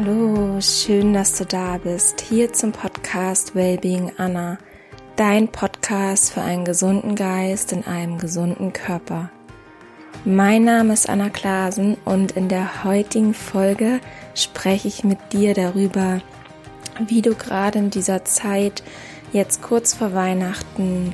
Hallo, 0.00 0.60
schön, 0.60 1.12
dass 1.12 1.36
du 1.36 1.44
da 1.44 1.76
bist. 1.76 2.20
Hier 2.20 2.52
zum 2.52 2.70
Podcast 2.70 3.56
Wellbeing 3.56 4.12
Anna, 4.16 4.58
dein 5.16 5.48
Podcast 5.48 6.32
für 6.32 6.40
einen 6.40 6.64
gesunden 6.64 7.16
Geist 7.16 7.72
in 7.72 7.84
einem 7.84 8.16
gesunden 8.18 8.72
Körper. 8.72 9.28
Mein 10.24 10.62
Name 10.62 10.92
ist 10.92 11.08
Anna 11.08 11.30
Klasen 11.30 11.96
und 12.04 12.30
in 12.30 12.48
der 12.48 12.84
heutigen 12.84 13.34
Folge 13.34 13.98
spreche 14.36 14.86
ich 14.86 15.02
mit 15.02 15.18
dir 15.32 15.52
darüber, 15.52 16.20
wie 17.04 17.20
du 17.20 17.34
gerade 17.34 17.80
in 17.80 17.90
dieser 17.90 18.24
Zeit 18.24 18.84
jetzt 19.32 19.62
kurz 19.62 19.94
vor 19.94 20.14
Weihnachten 20.14 21.12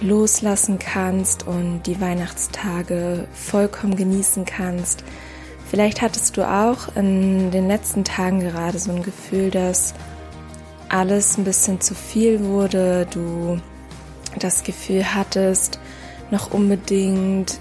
loslassen 0.00 0.78
kannst 0.78 1.46
und 1.46 1.82
die 1.82 2.00
Weihnachtstage 2.00 3.28
vollkommen 3.34 3.94
genießen 3.94 4.46
kannst 4.46 5.04
Vielleicht 5.72 6.02
hattest 6.02 6.36
du 6.36 6.46
auch 6.46 6.94
in 6.96 7.50
den 7.50 7.66
letzten 7.66 8.04
Tagen 8.04 8.40
gerade 8.40 8.78
so 8.78 8.92
ein 8.92 9.02
Gefühl, 9.02 9.50
dass 9.50 9.94
alles 10.90 11.38
ein 11.38 11.44
bisschen 11.44 11.80
zu 11.80 11.94
viel 11.94 12.44
wurde, 12.44 13.06
du 13.10 13.58
das 14.38 14.64
Gefühl 14.64 15.14
hattest, 15.14 15.80
noch 16.30 16.52
unbedingt 16.52 17.58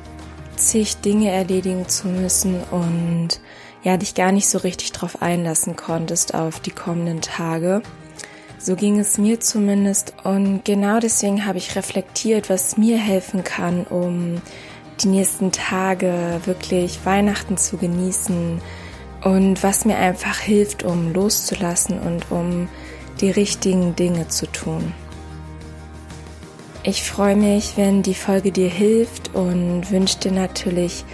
zig 0.57 0.97
Dinge 0.97 1.31
erledigen 1.31 1.87
zu 1.87 2.09
müssen 2.09 2.61
und 2.69 3.39
ja, 3.81 3.95
dich 3.95 4.13
gar 4.13 4.33
nicht 4.33 4.49
so 4.49 4.57
richtig 4.57 4.91
drauf 4.91 5.21
einlassen 5.21 5.77
konntest 5.77 6.33
auf 6.33 6.59
die 6.59 6.71
kommenden 6.71 7.21
Tage. 7.21 7.81
So 8.57 8.75
ging 8.75 8.99
es 8.99 9.19
mir 9.19 9.39
zumindest 9.39 10.15
und 10.25 10.65
genau 10.65 10.99
deswegen 10.99 11.45
habe 11.45 11.59
ich 11.59 11.77
reflektiert, 11.77 12.49
was 12.49 12.75
mir 12.75 12.97
helfen 12.97 13.45
kann, 13.45 13.85
um 13.85 14.41
die 15.03 15.09
nächsten 15.09 15.51
Tage 15.51 16.41
wirklich 16.45 17.05
Weihnachten 17.05 17.57
zu 17.57 17.77
genießen 17.77 18.61
und 19.23 19.63
was 19.63 19.85
mir 19.85 19.97
einfach 19.97 20.39
hilft, 20.39 20.83
um 20.83 21.13
loszulassen 21.13 21.99
und 21.99 22.31
um 22.31 22.67
die 23.19 23.31
richtigen 23.31 23.95
Dinge 23.95 24.27
zu 24.27 24.47
tun. 24.47 24.93
Ich 26.83 27.03
freue 27.03 27.35
mich, 27.35 27.73
wenn 27.77 28.01
die 28.01 28.15
Folge 28.15 28.51
dir 28.51 28.69
hilft 28.69 29.35
und 29.35 29.91
wünsche 29.91 30.17
dir 30.17 30.31
natürlich 30.31 31.05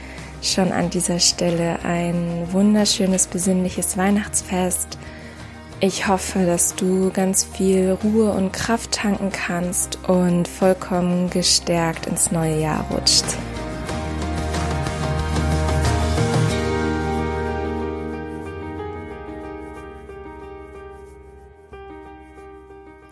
schon 0.41 0.71
an 0.71 0.89
dieser 0.89 1.19
Stelle 1.19 1.79
ein 1.83 2.47
wunderschönes, 2.51 3.27
besinnliches 3.27 3.97
Weihnachtsfest. 3.97 4.97
Ich 5.79 6.07
hoffe, 6.07 6.45
dass 6.45 6.75
du 6.75 7.11
ganz 7.11 7.43
viel 7.43 7.97
Ruhe 8.03 8.31
und 8.31 8.53
Kraft 8.53 8.93
tanken 8.93 9.31
kannst 9.31 9.99
und 10.07 10.47
vollkommen 10.47 11.29
gestärkt 11.29 12.05
ins 12.05 12.31
neue 12.31 12.61
Jahr 12.61 12.85
rutscht. 12.89 13.25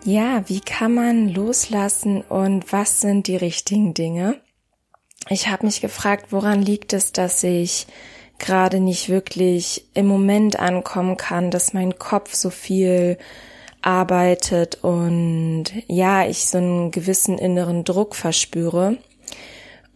Ja, 0.06 0.44
wie 0.46 0.60
kann 0.60 0.94
man 0.94 1.28
loslassen 1.28 2.22
und 2.22 2.72
was 2.72 3.00
sind 3.00 3.26
die 3.26 3.34
richtigen 3.34 3.92
Dinge? 3.92 4.40
Ich 5.28 5.48
habe 5.48 5.66
mich 5.66 5.80
gefragt, 5.80 6.26
woran 6.30 6.62
liegt 6.62 6.92
es, 6.92 7.10
dass 7.10 7.42
ich 7.42 7.88
gerade 8.38 8.78
nicht 8.78 9.08
wirklich 9.08 9.88
im 9.94 10.06
Moment 10.06 10.60
ankommen 10.60 11.16
kann, 11.16 11.50
dass 11.50 11.74
mein 11.74 11.98
Kopf 11.98 12.34
so 12.34 12.50
viel 12.50 13.18
arbeitet 13.82 14.84
und 14.84 15.64
ja, 15.88 16.24
ich 16.24 16.46
so 16.46 16.58
einen 16.58 16.92
gewissen 16.92 17.36
inneren 17.36 17.82
Druck 17.82 18.14
verspüre. 18.14 18.98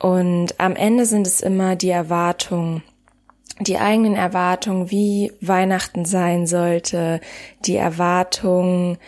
Und 0.01 0.59
am 0.59 0.75
Ende 0.75 1.07
sind 1.07 1.25
es 1.25 1.41
immer 1.41 1.77
die 1.77 1.91
Erwartungen, 1.91 2.83
die 3.61 3.79
eigenen 3.79 4.17
Erwartungen, 4.17 4.91
wie 4.91 5.33
Weihnachten 5.41 6.05
sein 6.05 6.49
sollte, 6.49 7.21
die 7.65 7.77
Erwartungen, 7.77 8.99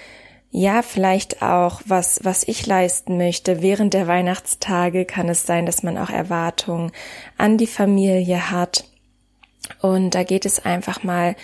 ja, 0.54 0.82
vielleicht 0.82 1.40
auch, 1.40 1.80
was, 1.86 2.20
was 2.24 2.46
ich 2.46 2.66
leisten 2.66 3.16
möchte. 3.16 3.62
Während 3.62 3.94
der 3.94 4.06
Weihnachtstage 4.06 5.06
kann 5.06 5.30
es 5.30 5.46
sein, 5.46 5.64
dass 5.64 5.82
man 5.82 5.96
auch 5.96 6.10
Erwartungen 6.10 6.92
an 7.38 7.56
die 7.56 7.66
Familie 7.66 8.50
hat. 8.50 8.84
Und 9.80 10.14
da 10.14 10.24
geht 10.24 10.44
es 10.44 10.62
einfach 10.62 11.04
mal 11.04 11.36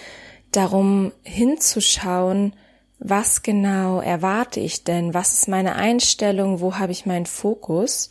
darum, 0.53 1.13
hinzuschauen, 1.23 2.53
was 2.99 3.43
genau 3.43 4.01
erwarte 4.03 4.61
ich 4.61 4.85
denn? 4.85 5.15
Was 5.15 5.33
ist 5.33 5.49
meine 5.49 5.77
Einstellung? 5.77 6.61
Wo 6.61 6.77
habe 6.77 6.93
ich 6.93 7.07
meinen 7.07 7.27
Fokus? 7.27 8.11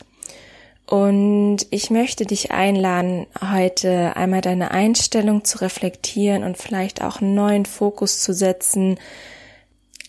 Und 0.88 1.68
ich 1.70 1.92
möchte 1.92 2.26
dich 2.26 2.52
einladen, 2.52 3.28
heute 3.40 4.16
einmal 4.16 4.42
deine 4.42 4.72
Einstellung 4.72 5.44
zu 5.44 5.60
reflektieren 5.60 6.44
und 6.44 6.58
vielleicht 6.58 7.04
auch 7.04 7.22
einen 7.22 7.36
neuen 7.36 7.66
Fokus 7.68 8.22
zu 8.22 8.34
setzen, 8.34 8.98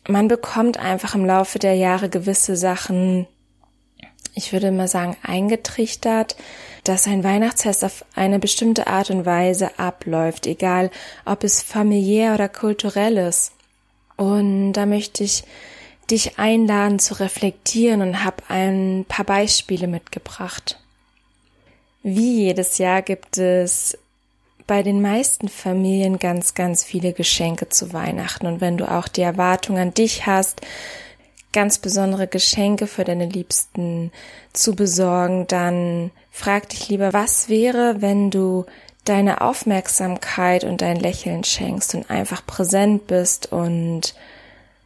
man 0.09 0.27
bekommt 0.27 0.79
einfach 0.79 1.15
im 1.15 1.25
Laufe 1.25 1.59
der 1.59 1.75
Jahre 1.75 2.09
gewisse 2.09 2.57
Sachen, 2.57 3.27
ich 4.35 4.53
würde 4.53 4.73
mal 4.73 4.89
sagen, 4.89 5.17
eingetrichtert, 5.23 6.37
dass 6.85 7.07
ein 7.07 7.23
Weihnachtsfest 7.23 7.85
auf 7.85 8.05
eine 8.15 8.39
bestimmte 8.39 8.87
Art 8.87 9.11
und 9.11 9.27
Weise 9.27 9.79
abläuft, 9.79 10.47
egal 10.47 10.91
ob 11.27 11.45
es 11.45 11.63
familiär 11.63 12.35
oder 12.35 12.49
kulturell 12.49 13.19
ist. 13.19 13.53
Und 14.17 14.73
da 14.73 14.87
möchte 14.87 15.25
ich 15.25 15.45
dich 16.11 16.39
einladen 16.39 16.99
zu 16.99 17.21
reflektieren 17.21 18.01
und 18.01 18.25
habe 18.25 18.43
ein 18.49 19.05
paar 19.07 19.27
Beispiele 19.27 19.87
mitgebracht. 19.87 20.81
Wie 22.03 22.45
jedes 22.45 22.79
Jahr 22.79 23.03
gibt 23.03 23.37
es 23.37 23.99
bei 24.69 24.85
den 24.85 25.01
meisten 25.01 25.49
Familien 25.49 26.21
ganz, 26.21 26.55
ganz 26.55 26.85
viele 26.85 27.13
Geschenke 27.13 27.71
zu 27.71 27.93
Weihnachten. 27.93 28.47
Und 28.47 28.61
wenn 28.61 28.77
du 28.77 28.89
auch 28.89 29.09
die 29.09 29.23
Erwartung 29.23 29.79
an 29.79 29.95
dich 29.95 30.27
hast, 30.27 30.61
ganz 31.53 31.79
besondere 31.79 32.29
Geschenke 32.29 32.87
für 32.87 33.03
deine 33.03 33.27
Liebsten 33.27 34.13
zu 34.53 34.77
besorgen, 34.77 35.47
dann 35.49 36.11
frag 36.31 36.69
dich 36.69 36.89
lieber, 36.91 37.15
was 37.15 37.49
wäre, 37.49 37.97
wenn 38.03 38.31
du 38.31 38.67
deine 39.05 39.41
Aufmerksamkeit 39.41 40.65
und 40.65 40.83
dein 40.83 41.01
Lächeln 41.01 41.45
schenkst 41.45 41.95
und 41.95 42.11
einfach 42.11 42.45
präsent 42.47 43.07
bist 43.07 43.51
und 43.51 44.15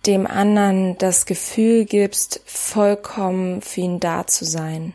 dem 0.07 0.29
anderen 0.29 0.97
das 0.99 1.27
Gefühl 1.27 1.87
gibst, 1.87 2.41
vollkommen 2.47 3.63
für 3.63 3.81
ihn 3.81 3.99
da 3.99 4.29
zu 4.29 4.45
sein 4.45 4.95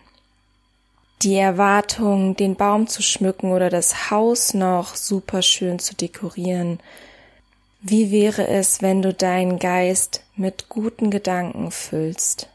die 1.21 1.35
Erwartung, 1.35 2.35
den 2.35 2.55
Baum 2.55 2.87
zu 2.87 3.01
schmücken 3.01 3.51
oder 3.51 3.69
das 3.69 4.11
Haus 4.11 4.53
noch 4.53 4.95
super 4.95 5.41
schön 5.41 5.79
zu 5.79 5.95
dekorieren. 5.95 6.79
Wie 7.81 8.11
wäre 8.11 8.47
es, 8.47 8.81
wenn 8.81 9.01
du 9.01 9.13
deinen 9.13 9.59
Geist 9.59 10.23
mit 10.35 10.69
guten 10.69 11.09
Gedanken 11.09 11.71
füllst? 11.71 12.49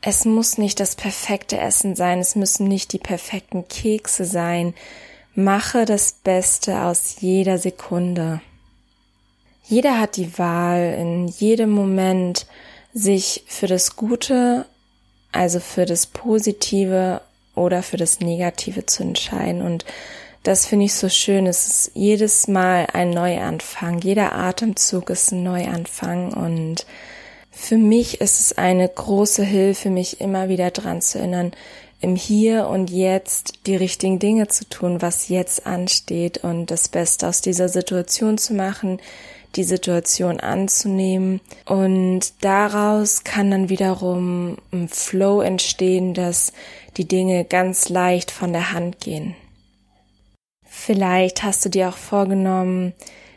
Es 0.00 0.24
muss 0.24 0.58
nicht 0.58 0.80
das 0.80 0.96
perfekte 0.96 1.58
Essen 1.58 1.94
sein, 1.94 2.18
es 2.18 2.34
müssen 2.34 2.66
nicht 2.66 2.92
die 2.92 2.98
perfekten 2.98 3.68
Kekse 3.68 4.24
sein. 4.24 4.74
Mache 5.34 5.84
das 5.84 6.12
Beste 6.12 6.82
aus 6.82 7.20
jeder 7.20 7.58
Sekunde. 7.58 8.40
Jeder 9.64 10.00
hat 10.00 10.16
die 10.16 10.38
Wahl, 10.38 10.96
in 10.98 11.28
jedem 11.28 11.70
Moment 11.70 12.46
sich 12.92 13.44
für 13.46 13.66
das 13.66 13.96
Gute, 13.96 14.66
also 15.30 15.60
für 15.60 15.86
das 15.86 16.06
Positive 16.06 17.22
oder 17.54 17.82
für 17.82 17.96
das 17.96 18.20
Negative 18.20 18.86
zu 18.86 19.02
entscheiden. 19.02 19.62
Und 19.62 19.84
das 20.42 20.66
finde 20.66 20.86
ich 20.86 20.94
so 20.94 21.08
schön. 21.08 21.46
Es 21.46 21.66
ist 21.66 21.92
jedes 21.94 22.48
Mal 22.48 22.86
ein 22.92 23.10
Neuanfang. 23.10 24.00
Jeder 24.00 24.32
Atemzug 24.32 25.10
ist 25.10 25.32
ein 25.32 25.42
Neuanfang. 25.42 26.32
Und 26.32 26.86
für 27.50 27.76
mich 27.76 28.20
ist 28.20 28.40
es 28.40 28.58
eine 28.58 28.88
große 28.88 29.44
Hilfe, 29.44 29.90
mich 29.90 30.20
immer 30.20 30.48
wieder 30.48 30.70
dran 30.70 31.00
zu 31.00 31.18
erinnern, 31.18 31.52
im 32.00 32.16
Hier 32.16 32.66
und 32.66 32.90
Jetzt 32.90 33.66
die 33.66 33.76
richtigen 33.76 34.18
Dinge 34.18 34.48
zu 34.48 34.68
tun, 34.68 35.00
was 35.00 35.28
jetzt 35.28 35.66
ansteht 35.66 36.38
und 36.38 36.72
das 36.72 36.88
Beste 36.88 37.28
aus 37.28 37.40
dieser 37.40 37.68
Situation 37.68 38.38
zu 38.38 38.54
machen, 38.54 38.98
die 39.54 39.62
Situation 39.62 40.40
anzunehmen. 40.40 41.40
Und 41.64 42.32
daraus 42.40 43.22
kann 43.22 43.52
dann 43.52 43.68
wiederum 43.68 44.56
ein 44.72 44.88
Flow 44.88 45.40
entstehen, 45.40 46.14
dass 46.14 46.52
die 46.96 47.06
Dinge 47.06 47.44
ganz 47.44 47.88
leicht 47.88 48.30
von 48.30 48.52
der 48.52 48.72
Hand 48.72 49.00
gehen. 49.00 49.34
Vielleicht 50.64 51.42
hast 51.42 51.64
du 51.64 51.68
dir 51.68 51.88
auch 51.88 51.96
vorgenommen, 51.96 52.94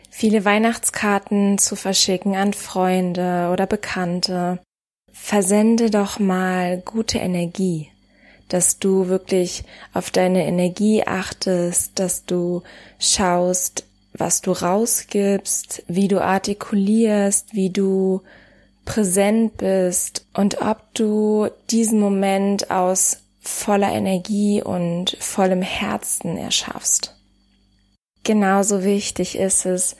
viele 0.10 0.46
Weihnachtskarten 0.46 1.58
zu 1.58 1.76
verschicken 1.76 2.36
an 2.36 2.54
Freunde 2.54 3.50
oder 3.52 3.68
Bekannte. 3.68 4.60
Versende 5.12 5.90
doch 5.90 6.20
mal 6.20 6.78
gute 6.78 7.18
Energie, 7.18 7.90
dass 8.50 8.80
du 8.80 9.08
wirklich 9.08 9.64
auf 9.94 10.12
deine 10.12 10.46
Energie 10.46 11.04
achtest, 11.06 12.00
dass 12.00 12.26
du 12.26 12.64
schaust, 13.00 13.86
was 14.14 14.42
du 14.42 14.52
rausgibst, 14.52 15.84
wie 15.88 16.08
du 16.08 16.22
artikulierst, 16.22 17.54
wie 17.54 17.70
du 17.70 18.22
präsent 18.86 19.58
bist 19.58 20.26
und 20.34 20.62
ob 20.62 20.94
du 20.94 21.50
diesen 21.70 22.00
Moment 22.00 22.72
aus 22.72 23.25
voller 23.48 23.92
Energie 23.92 24.62
und 24.62 25.18
vollem 25.20 25.62
Herzen 25.62 26.38
erschaffst. 26.38 27.16
Genauso 28.24 28.84
wichtig 28.84 29.38
ist 29.38 29.66
es, 29.66 29.96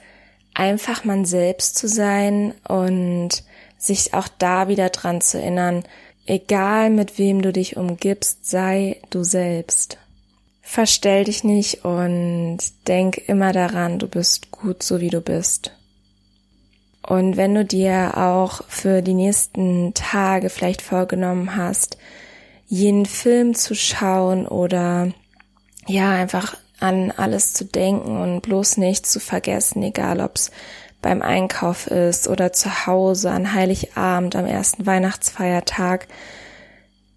einfach 0.54 1.04
man 1.04 1.24
selbst 1.24 1.76
zu 1.76 1.86
sein 1.88 2.54
und 2.66 3.44
sich 3.78 4.14
auch 4.14 4.28
da 4.38 4.68
wieder 4.68 4.88
dran 4.88 5.20
zu 5.20 5.38
erinnern, 5.38 5.84
egal 6.26 6.90
mit 6.90 7.18
wem 7.18 7.42
du 7.42 7.52
dich 7.52 7.76
umgibst, 7.76 8.46
sei 8.46 9.00
du 9.10 9.22
selbst. 9.22 9.98
Verstell 10.62 11.24
dich 11.24 11.44
nicht 11.44 11.84
und 11.84 12.58
denk 12.88 13.18
immer 13.28 13.52
daran, 13.52 14.00
du 14.00 14.08
bist 14.08 14.50
gut 14.50 14.82
so 14.82 15.00
wie 15.00 15.10
du 15.10 15.20
bist. 15.20 15.70
Und 17.06 17.36
wenn 17.36 17.54
du 17.54 17.64
dir 17.64 18.16
auch 18.16 18.64
für 18.66 19.00
die 19.00 19.14
nächsten 19.14 19.94
Tage 19.94 20.50
vielleicht 20.50 20.82
vorgenommen 20.82 21.54
hast, 21.54 21.96
jenen 22.66 23.06
Film 23.06 23.54
zu 23.54 23.74
schauen 23.74 24.46
oder 24.46 25.12
ja, 25.86 26.10
einfach 26.10 26.56
an 26.80 27.10
alles 27.10 27.52
zu 27.52 27.64
denken 27.64 28.20
und 28.20 28.42
bloß 28.42 28.76
nicht 28.76 29.06
zu 29.06 29.20
vergessen, 29.20 29.82
egal 29.82 30.20
ob's 30.20 30.50
beim 31.00 31.22
Einkauf 31.22 31.86
ist 31.86 32.26
oder 32.26 32.52
zu 32.52 32.86
Hause 32.86 33.30
an 33.30 33.54
Heiligabend 33.54 34.34
am 34.34 34.46
ersten 34.46 34.86
Weihnachtsfeiertag, 34.86 36.08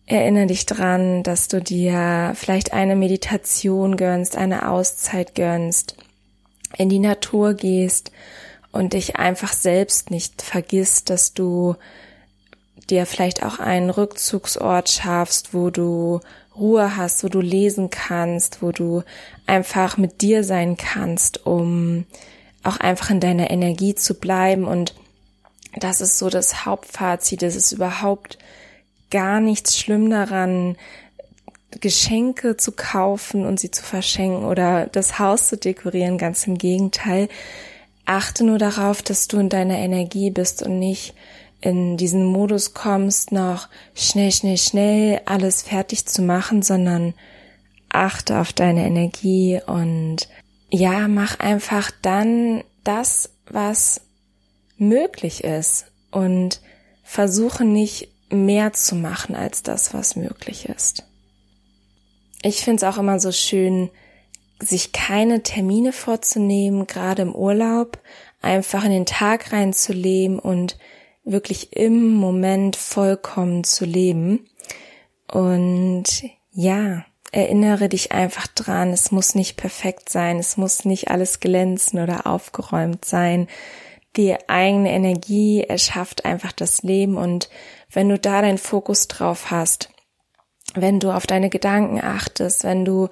Erinnere 0.09 0.47
dich 0.47 0.65
dran, 0.65 1.21
dass 1.21 1.49
du 1.49 1.61
dir 1.61 2.33
vielleicht 2.33 2.73
eine 2.73 2.95
Meditation 2.95 3.95
gönnst, 3.95 4.37
eine 4.37 4.67
Auszeit 4.67 5.35
gönnst, 5.35 5.97
in 6.75 6.89
die 6.89 6.97
Natur 6.97 7.53
gehst 7.53 8.11
und 8.71 8.93
dich 8.93 9.17
einfach 9.17 9.53
selbst 9.53 10.09
nicht 10.09 10.41
vergisst, 10.41 11.11
dass 11.11 11.35
du 11.35 11.75
dir 12.89 13.05
vielleicht 13.05 13.43
auch 13.43 13.59
einen 13.59 13.89
Rückzugsort 13.89 14.89
schaffst, 14.89 15.53
wo 15.53 15.69
du 15.69 16.19
Ruhe 16.55 16.97
hast, 16.97 17.23
wo 17.23 17.29
du 17.29 17.39
lesen 17.39 17.89
kannst, 17.89 18.61
wo 18.61 18.71
du 18.71 19.03
einfach 19.47 19.97
mit 19.97 20.21
dir 20.21 20.43
sein 20.43 20.75
kannst, 20.77 21.45
um 21.45 22.05
auch 22.63 22.77
einfach 22.77 23.09
in 23.09 23.19
deiner 23.19 23.49
Energie 23.49 23.95
zu 23.95 24.19
bleiben. 24.19 24.65
Und 24.65 24.93
das 25.75 26.01
ist 26.01 26.17
so 26.17 26.29
das 26.29 26.65
Hauptfazit. 26.65 27.43
Es 27.43 27.55
ist 27.55 27.71
überhaupt 27.71 28.37
gar 29.09 29.39
nichts 29.39 29.77
schlimm 29.77 30.09
daran, 30.09 30.75
Geschenke 31.79 32.57
zu 32.57 32.71
kaufen 32.71 33.45
und 33.45 33.59
sie 33.59 33.71
zu 33.71 33.83
verschenken 33.83 34.43
oder 34.45 34.87
das 34.87 35.19
Haus 35.19 35.47
zu 35.47 35.57
dekorieren. 35.57 36.17
Ganz 36.17 36.47
im 36.47 36.57
Gegenteil. 36.57 37.29
Achte 38.05 38.43
nur 38.43 38.57
darauf, 38.57 39.03
dass 39.03 39.27
du 39.27 39.37
in 39.37 39.49
deiner 39.49 39.77
Energie 39.77 40.31
bist 40.31 40.63
und 40.63 40.79
nicht 40.79 41.13
in 41.61 41.97
diesen 41.97 42.25
Modus 42.25 42.73
kommst, 42.73 43.31
noch 43.31 43.67
schnell, 43.93 44.31
schnell, 44.31 44.57
schnell 44.57 45.21
alles 45.25 45.61
fertig 45.61 46.05
zu 46.05 46.21
machen, 46.21 46.61
sondern 46.61 47.13
achte 47.89 48.39
auf 48.39 48.53
deine 48.53 48.85
Energie 48.85 49.59
und 49.65 50.29
ja, 50.69 51.07
mach 51.07 51.39
einfach 51.39 51.91
dann 52.01 52.63
das, 52.83 53.31
was 53.49 54.01
möglich 54.77 55.43
ist 55.43 55.87
und 56.11 56.61
versuche 57.03 57.65
nicht 57.65 58.09
mehr 58.29 58.73
zu 58.73 58.95
machen 58.95 59.35
als 59.35 59.63
das, 59.63 59.93
was 59.93 60.15
möglich 60.15 60.69
ist. 60.69 61.03
Ich 62.41 62.63
finde 62.63 62.77
es 62.77 62.83
auch 62.83 62.99
immer 62.99 63.19
so 63.19 63.31
schön, 63.31 63.89
sich 64.61 64.91
keine 64.91 65.41
Termine 65.41 65.91
vorzunehmen, 65.91 66.85
gerade 66.87 67.23
im 67.23 67.35
Urlaub, 67.35 67.99
einfach 68.41 68.85
in 68.85 68.91
den 68.91 69.05
Tag 69.05 69.51
reinzuleben 69.51 70.39
und 70.39 70.77
wirklich 71.31 71.75
im 71.75 72.13
Moment 72.15 72.75
vollkommen 72.75 73.63
zu 73.63 73.85
leben. 73.85 74.47
Und 75.31 76.23
ja, 76.51 77.05
erinnere 77.31 77.89
dich 77.89 78.11
einfach 78.11 78.47
dran, 78.47 78.89
es 78.89 79.11
muss 79.11 79.35
nicht 79.35 79.57
perfekt 79.57 80.09
sein, 80.09 80.39
es 80.39 80.57
muss 80.57 80.85
nicht 80.85 81.09
alles 81.09 81.39
glänzen 81.39 81.99
oder 81.99 82.25
aufgeräumt 82.25 83.05
sein. 83.05 83.47
Die 84.15 84.35
eigene 84.49 84.91
Energie 84.91 85.61
erschafft 85.61 86.25
einfach 86.25 86.51
das 86.51 86.81
Leben 86.81 87.17
und 87.17 87.49
wenn 87.91 88.09
du 88.09 88.17
da 88.17 88.41
deinen 88.41 88.57
Fokus 88.57 89.07
drauf 89.07 89.51
hast, 89.51 89.89
wenn 90.73 90.99
du 90.99 91.11
auf 91.11 91.27
deine 91.27 91.49
Gedanken 91.49 92.01
achtest, 92.01 92.63
wenn 92.63 92.85
du 92.85 93.09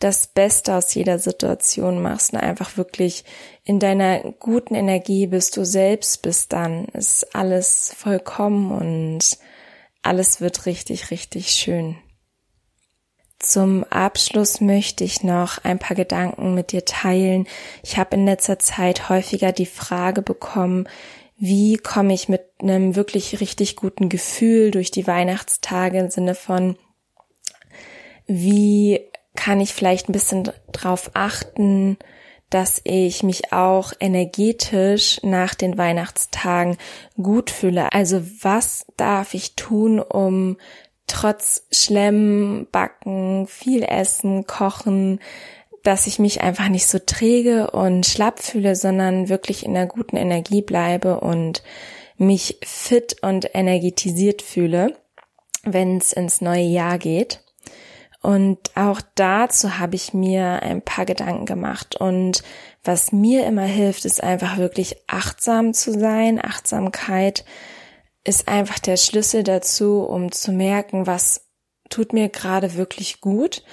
das 0.00 0.26
Beste 0.26 0.74
aus 0.74 0.92
jeder 0.94 1.18
Situation 1.18 2.02
machst 2.02 2.32
und 2.32 2.40
einfach 2.40 2.76
wirklich 2.76 3.24
in 3.64 3.78
deiner 3.78 4.20
guten 4.40 4.74
Energie 4.74 5.26
bist, 5.26 5.56
du 5.56 5.64
selbst 5.64 6.22
bist, 6.22 6.52
dann 6.52 6.86
ist 6.86 7.36
alles 7.36 7.94
vollkommen 7.96 8.72
und 8.72 9.38
alles 10.02 10.40
wird 10.40 10.66
richtig, 10.66 11.10
richtig 11.10 11.50
schön. 11.50 11.96
Zum 13.38 13.84
Abschluss 13.84 14.60
möchte 14.60 15.04
ich 15.04 15.22
noch 15.22 15.64
ein 15.64 15.78
paar 15.78 15.96
Gedanken 15.96 16.54
mit 16.54 16.72
dir 16.72 16.84
teilen. 16.84 17.46
Ich 17.82 17.96
habe 17.96 18.16
in 18.16 18.26
letzter 18.26 18.58
Zeit 18.58 19.08
häufiger 19.08 19.52
die 19.52 19.66
Frage 19.66 20.20
bekommen, 20.20 20.88
wie 21.36 21.76
komme 21.78 22.12
ich 22.12 22.28
mit 22.28 22.42
einem 22.60 22.96
wirklich 22.96 23.40
richtig 23.40 23.76
guten 23.76 24.10
Gefühl 24.10 24.70
durch 24.70 24.90
die 24.90 25.06
Weihnachtstage 25.06 25.98
im 25.98 26.10
Sinne 26.10 26.34
von, 26.34 26.76
wie 28.26 29.09
kann 29.40 29.58
ich 29.62 29.72
vielleicht 29.72 30.10
ein 30.10 30.12
bisschen 30.12 30.50
drauf 30.70 31.12
achten, 31.14 31.96
dass 32.50 32.82
ich 32.84 33.22
mich 33.22 33.54
auch 33.54 33.94
energetisch 33.98 35.18
nach 35.22 35.54
den 35.54 35.78
Weihnachtstagen 35.78 36.76
gut 37.16 37.48
fühle. 37.48 37.90
Also 37.94 38.20
was 38.42 38.84
darf 38.98 39.32
ich 39.32 39.56
tun, 39.56 39.98
um 39.98 40.58
trotz 41.06 41.66
Schlemmen, 41.72 42.66
Backen, 42.70 43.46
viel 43.46 43.82
Essen, 43.82 44.46
Kochen, 44.46 45.20
dass 45.84 46.06
ich 46.06 46.18
mich 46.18 46.42
einfach 46.42 46.68
nicht 46.68 46.86
so 46.86 46.98
träge 46.98 47.70
und 47.70 48.04
schlapp 48.04 48.40
fühle, 48.40 48.76
sondern 48.76 49.30
wirklich 49.30 49.64
in 49.64 49.74
einer 49.74 49.86
guten 49.86 50.18
Energie 50.18 50.60
bleibe 50.60 51.18
und 51.18 51.62
mich 52.18 52.58
fit 52.62 53.16
und 53.22 53.54
energetisiert 53.54 54.42
fühle, 54.42 54.98
wenn 55.62 55.96
es 55.96 56.12
ins 56.12 56.42
neue 56.42 56.66
Jahr 56.66 56.98
geht. 56.98 57.40
Und 58.22 58.58
auch 58.76 59.00
dazu 59.14 59.78
habe 59.78 59.96
ich 59.96 60.12
mir 60.12 60.62
ein 60.62 60.82
paar 60.82 61.06
Gedanken 61.06 61.46
gemacht. 61.46 61.96
Und 61.96 62.42
was 62.84 63.12
mir 63.12 63.46
immer 63.46 63.64
hilft, 63.64 64.04
ist 64.04 64.22
einfach 64.22 64.58
wirklich 64.58 64.96
achtsam 65.06 65.72
zu 65.72 65.98
sein. 65.98 66.42
Achtsamkeit 66.42 67.44
ist 68.24 68.48
einfach 68.48 68.78
der 68.78 68.98
Schlüssel 68.98 69.42
dazu, 69.42 70.02
um 70.02 70.32
zu 70.32 70.52
merken, 70.52 71.06
was 71.06 71.46
tut 71.88 72.12
mir 72.12 72.28
gerade 72.28 72.74
wirklich 72.76 73.20
gut 73.20 73.64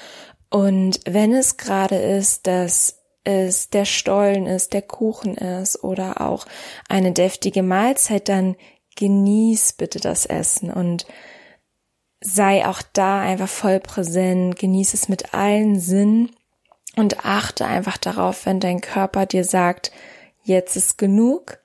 und 0.50 1.02
wenn 1.06 1.34
es 1.34 1.58
gerade 1.58 1.96
ist, 1.96 2.48
dass 2.48 3.04
es 3.24 3.70
der 3.70 3.86
Stollen 3.86 4.46
ist, 4.48 4.74
der 4.74 4.82
Kuchen 4.82 5.36
ist 5.36 5.84
oder 5.84 6.22
auch 6.22 6.46
eine 6.88 7.12
deftige 7.12 7.64
Mahlzeit, 7.64 8.30
dann 8.30 8.56
genieß 8.96 9.74
bitte 9.74 10.00
das 10.00 10.26
Essen 10.26 10.72
und 10.72 11.06
sei 12.22 12.66
auch 12.66 12.82
da 12.94 13.22
einfach 13.22 13.50
voll 13.50 13.80
präsent, 13.80 14.58
genieß 14.58 14.94
es 14.94 15.10
mit 15.10 15.34
allen 15.34 15.80
Sinnen 15.80 16.32
und 16.96 17.26
achte 17.26 17.66
einfach 17.66 17.98
darauf, 17.98 18.46
wenn 18.46 18.60
dein 18.60 18.82
Körper 18.82 19.26
dir 19.26 19.44
sagt, 19.44 19.92
jetzt 20.44 20.76
ist 20.76 20.98
genug 20.98 21.60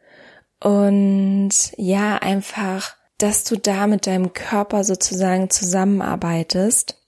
und 0.60 1.50
ja, 1.76 2.18
einfach, 2.18 2.96
dass 3.18 3.44
du 3.44 3.56
da 3.56 3.86
mit 3.86 4.06
deinem 4.06 4.32
Körper 4.32 4.84
sozusagen 4.84 5.50
zusammenarbeitest 5.50 6.98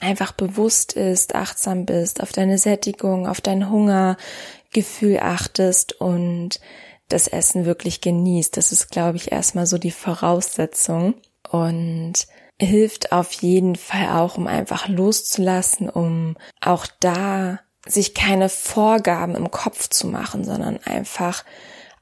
einfach 0.00 0.32
bewusst 0.32 0.94
ist, 0.94 1.34
achtsam 1.34 1.86
bist, 1.86 2.22
auf 2.22 2.32
deine 2.32 2.58
Sättigung, 2.58 3.26
auf 3.28 3.40
dein 3.40 3.70
Hungergefühl 3.70 5.18
achtest 5.20 6.00
und 6.00 6.60
das 7.08 7.28
Essen 7.28 7.66
wirklich 7.66 8.00
genießt. 8.00 8.56
Das 8.56 8.72
ist, 8.72 8.90
glaube 8.90 9.16
ich, 9.16 9.32
erstmal 9.32 9.66
so 9.66 9.78
die 9.78 9.90
Voraussetzung 9.90 11.14
und 11.50 12.26
hilft 12.62 13.12
auf 13.12 13.32
jeden 13.32 13.76
Fall 13.76 14.08
auch, 14.10 14.36
um 14.36 14.46
einfach 14.46 14.88
loszulassen, 14.88 15.88
um 15.88 16.36
auch 16.60 16.86
da 17.00 17.60
sich 17.86 18.14
keine 18.14 18.48
Vorgaben 18.48 19.34
im 19.34 19.50
Kopf 19.50 19.88
zu 19.88 20.06
machen, 20.06 20.44
sondern 20.44 20.78
einfach 20.84 21.44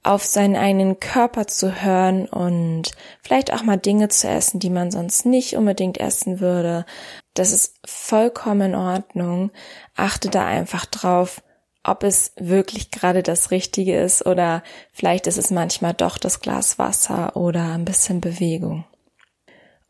auf 0.03 0.25
seinen 0.25 0.57
eigenen 0.57 0.99
Körper 0.99 1.47
zu 1.47 1.83
hören 1.83 2.27
und 2.27 2.93
vielleicht 3.23 3.53
auch 3.53 3.63
mal 3.63 3.77
Dinge 3.77 4.09
zu 4.09 4.29
essen, 4.29 4.59
die 4.59 4.71
man 4.71 4.91
sonst 4.91 5.27
nicht 5.27 5.57
unbedingt 5.57 5.99
essen 5.99 6.41
würde. 6.41 6.87
Das 7.35 7.53
ist 7.53 7.77
vollkommen 7.85 8.73
in 8.73 8.75
Ordnung. 8.75 9.51
Achte 9.97 10.31
da 10.31 10.47
einfach 10.47 10.87
drauf, 10.87 11.43
ob 11.85 12.03
es 12.03 12.33
wirklich 12.37 12.91
gerade 12.91 13.23
das 13.23 13.51
Richtige 13.51 13.99
ist 13.99 14.25
oder 14.27 14.63
vielleicht 14.93 15.27
ist 15.27 15.39
es 15.39 15.51
manchmal 15.51 15.95
doch 15.95 16.19
das 16.19 16.41
Glas 16.41 16.79
Wasser 16.79 17.37
oder 17.37 17.73
ein 17.73 17.85
bisschen 17.85 18.21
Bewegung. 18.21 18.85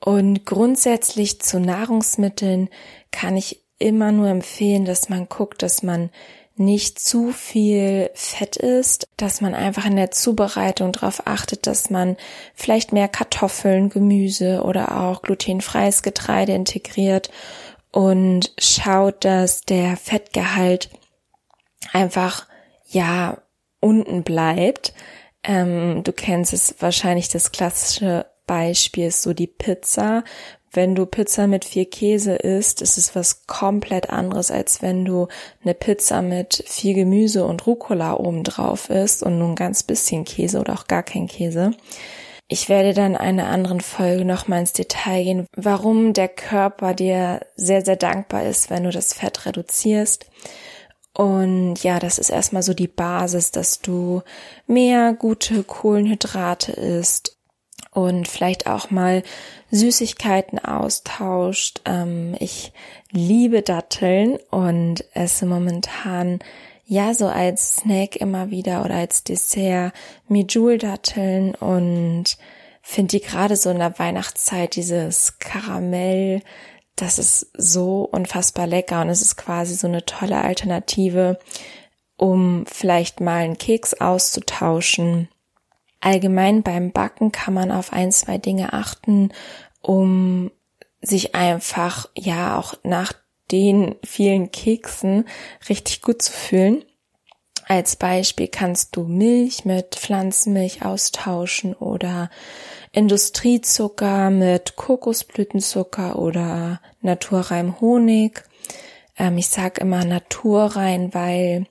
Und 0.00 0.46
grundsätzlich 0.46 1.40
zu 1.40 1.60
Nahrungsmitteln 1.60 2.70
kann 3.10 3.36
ich 3.36 3.62
immer 3.78 4.12
nur 4.12 4.28
empfehlen, 4.28 4.84
dass 4.84 5.08
man 5.08 5.28
guckt, 5.28 5.62
dass 5.62 5.82
man 5.82 6.10
nicht 6.56 6.98
zu 6.98 7.32
viel 7.32 8.10
Fett 8.14 8.56
ist, 8.56 9.08
dass 9.16 9.40
man 9.40 9.54
einfach 9.54 9.86
in 9.86 9.96
der 9.96 10.10
Zubereitung 10.10 10.92
darauf 10.92 11.26
achtet, 11.26 11.66
dass 11.66 11.88
man 11.88 12.18
vielleicht 12.54 12.92
mehr 12.92 13.08
Kartoffeln, 13.08 13.88
Gemüse 13.88 14.62
oder 14.62 15.00
auch 15.00 15.22
glutenfreies 15.22 16.02
Getreide 16.02 16.52
integriert 16.52 17.30
und 17.92 18.52
schaut, 18.58 19.24
dass 19.24 19.62
der 19.62 19.96
Fettgehalt 19.96 20.90
einfach 21.92 22.46
ja 22.86 23.38
unten 23.80 24.22
bleibt. 24.22 24.92
Ähm, 25.42 26.02
du 26.04 26.12
kennst 26.12 26.52
es 26.52 26.74
wahrscheinlich, 26.80 27.30
das 27.30 27.52
klassische 27.52 28.26
Beispiel 28.50 29.06
ist 29.06 29.22
so 29.22 29.32
die 29.32 29.46
Pizza. 29.46 30.24
Wenn 30.72 30.96
du 30.96 31.06
Pizza 31.06 31.46
mit 31.46 31.64
vier 31.64 31.88
Käse 31.88 32.34
isst, 32.34 32.82
ist 32.82 32.98
es 32.98 33.14
was 33.14 33.46
komplett 33.46 34.10
anderes, 34.10 34.50
als 34.50 34.82
wenn 34.82 35.04
du 35.04 35.28
eine 35.62 35.72
Pizza 35.72 36.20
mit 36.20 36.64
viel 36.66 36.94
Gemüse 36.94 37.44
und 37.44 37.64
Rucola 37.64 38.14
oben 38.14 38.42
drauf 38.42 38.90
isst 38.90 39.22
und 39.22 39.38
nur 39.38 39.50
ein 39.50 39.54
ganz 39.54 39.84
bisschen 39.84 40.24
Käse 40.24 40.58
oder 40.58 40.72
auch 40.72 40.88
gar 40.88 41.04
kein 41.04 41.28
Käse. 41.28 41.70
Ich 42.48 42.68
werde 42.68 42.92
dann 42.92 43.12
in 43.12 43.18
einer 43.18 43.46
anderen 43.46 43.80
Folge 43.80 44.24
nochmal 44.24 44.58
ins 44.58 44.72
Detail 44.72 45.22
gehen, 45.22 45.46
warum 45.54 46.12
der 46.12 46.26
Körper 46.26 46.92
dir 46.94 47.46
sehr, 47.54 47.84
sehr 47.84 47.94
dankbar 47.94 48.46
ist, 48.46 48.68
wenn 48.68 48.82
du 48.82 48.90
das 48.90 49.14
Fett 49.14 49.46
reduzierst. 49.46 50.26
Und 51.14 51.84
ja, 51.84 52.00
das 52.00 52.18
ist 52.18 52.30
erstmal 52.30 52.64
so 52.64 52.74
die 52.74 52.88
Basis, 52.88 53.52
dass 53.52 53.80
du 53.80 54.22
mehr 54.66 55.14
gute 55.14 55.62
Kohlenhydrate 55.62 56.72
isst 56.72 57.36
und 57.90 58.28
vielleicht 58.28 58.66
auch 58.66 58.90
mal 58.90 59.22
Süßigkeiten 59.70 60.58
austauscht. 60.58 61.80
Ähm, 61.84 62.36
ich 62.38 62.72
liebe 63.10 63.62
Datteln 63.62 64.38
und 64.50 65.04
esse 65.14 65.46
momentan 65.46 66.38
ja 66.86 67.14
so 67.14 67.26
als 67.26 67.76
Snack 67.76 68.16
immer 68.16 68.50
wieder 68.50 68.84
oder 68.84 68.96
als 68.96 69.24
Dessert 69.24 69.92
Mijul-Datteln 70.28 71.54
und 71.54 72.36
finde 72.82 73.18
die 73.18 73.24
gerade 73.24 73.56
so 73.56 73.70
in 73.70 73.78
der 73.78 73.98
Weihnachtszeit 73.98 74.74
dieses 74.74 75.38
Karamell, 75.38 76.42
das 76.96 77.18
ist 77.18 77.50
so 77.56 78.02
unfassbar 78.02 78.66
lecker 78.66 79.00
und 79.00 79.08
es 79.08 79.22
ist 79.22 79.36
quasi 79.36 79.74
so 79.74 79.86
eine 79.86 80.04
tolle 80.04 80.38
Alternative, 80.38 81.38
um 82.16 82.64
vielleicht 82.66 83.20
mal 83.20 83.44
einen 83.44 83.58
Keks 83.58 83.94
auszutauschen 83.94 85.28
Allgemein 86.00 86.62
beim 86.62 86.92
Backen 86.92 87.32
kann 87.32 87.54
man 87.54 87.70
auf 87.70 87.92
ein, 87.92 88.10
zwei 88.12 88.38
Dinge 88.38 88.72
achten, 88.72 89.32
um 89.82 90.50
sich 91.02 91.34
einfach, 91.34 92.08
ja, 92.14 92.58
auch 92.58 92.74
nach 92.82 93.12
den 93.50 93.96
vielen 94.04 94.50
Keksen 94.50 95.26
richtig 95.68 96.02
gut 96.02 96.22
zu 96.22 96.32
fühlen. 96.32 96.84
Als 97.66 97.96
Beispiel 97.96 98.48
kannst 98.48 98.96
du 98.96 99.04
Milch 99.04 99.64
mit 99.64 99.94
Pflanzenmilch 99.94 100.84
austauschen 100.84 101.74
oder 101.74 102.30
Industriezucker 102.92 104.30
mit 104.30 104.74
Kokosblütenzucker 104.74 106.18
oder 106.18 106.80
naturrein 107.00 107.80
Honig. 107.80 108.42
Ähm, 109.16 109.38
ich 109.38 109.48
sag 109.48 109.78
immer 109.78 110.04
naturrein, 110.04 111.14
weil 111.14 111.66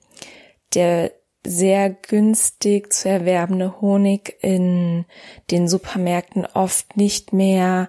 der 0.74 1.12
sehr 1.46 1.90
günstig 1.90 2.92
zu 2.92 3.08
erwerbende 3.08 3.80
Honig 3.80 4.36
in 4.42 5.06
den 5.50 5.68
Supermärkten 5.68 6.46
oft 6.46 6.96
nicht 6.96 7.32
mehr 7.32 7.88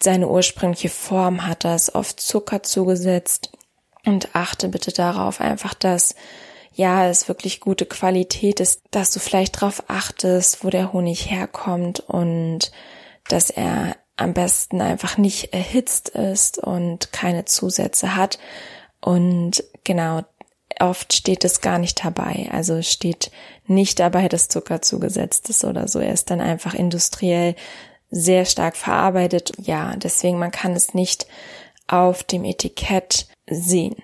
seine 0.00 0.28
ursprüngliche 0.28 0.90
Form 0.90 1.46
hat. 1.46 1.64
Da 1.64 1.74
ist 1.74 1.94
oft 1.94 2.20
Zucker 2.20 2.62
zugesetzt. 2.62 3.52
Und 4.06 4.34
achte 4.34 4.68
bitte 4.68 4.92
darauf 4.92 5.40
einfach, 5.40 5.72
dass 5.72 6.14
ja, 6.74 7.08
es 7.08 7.28
wirklich 7.28 7.60
gute 7.60 7.86
Qualität 7.86 8.60
ist, 8.60 8.82
dass 8.90 9.12
du 9.12 9.20
vielleicht 9.20 9.56
darauf 9.56 9.84
achtest, 9.88 10.64
wo 10.64 10.70
der 10.70 10.92
Honig 10.92 11.30
herkommt 11.30 12.00
und 12.00 12.72
dass 13.28 13.48
er 13.48 13.96
am 14.16 14.34
besten 14.34 14.80
einfach 14.80 15.16
nicht 15.16 15.54
erhitzt 15.54 16.10
ist 16.10 16.58
und 16.58 17.12
keine 17.12 17.44
Zusätze 17.44 18.16
hat. 18.16 18.38
Und 19.00 19.64
genau, 19.84 20.22
oft 20.80 21.12
steht 21.12 21.44
es 21.44 21.60
gar 21.60 21.78
nicht 21.78 22.04
dabei. 22.04 22.48
Also 22.52 22.82
steht 22.82 23.30
nicht 23.66 24.00
dabei, 24.00 24.28
dass 24.28 24.48
Zucker 24.48 24.82
zugesetzt 24.82 25.50
ist 25.50 25.64
oder 25.64 25.88
so. 25.88 25.98
Er 25.98 26.12
ist 26.12 26.30
dann 26.30 26.40
einfach 26.40 26.74
industriell 26.74 27.54
sehr 28.10 28.44
stark 28.44 28.76
verarbeitet. 28.76 29.52
Ja, 29.58 29.96
deswegen 29.96 30.38
man 30.38 30.50
kann 30.50 30.72
es 30.72 30.94
nicht 30.94 31.26
auf 31.86 32.22
dem 32.22 32.44
Etikett 32.44 33.26
sehen. 33.48 33.96